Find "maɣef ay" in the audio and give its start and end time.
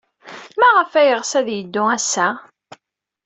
0.59-1.07